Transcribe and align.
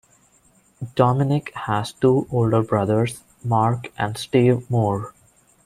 Dominic 0.95 1.53
has 1.53 1.91
two 1.93 2.25
older 2.31 2.63
brothers: 2.63 3.21
Mark 3.43 3.93
and 3.99 4.17
Steve 4.17 4.67
Moore. 4.67 5.13